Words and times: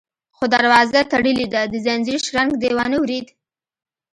_خو 0.35 0.43
دروازه 0.53 0.99
تړلې 1.11 1.45
ده، 1.53 1.61
د 1.71 1.73
ځنځير 1.85 2.19
شرنګ 2.25 2.51
دې 2.61 2.69
وانه 2.77 2.97
ورېد؟ 3.01 3.27